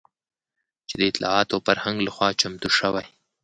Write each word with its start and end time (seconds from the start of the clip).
چې 0.87 0.93
د 0.99 1.01
اطلاعاتو 1.11 1.53
او 1.57 1.63
فرهنګ 1.67 1.97
لخوا 2.07 2.29
چمتو 2.41 2.69
شوى 2.77 3.05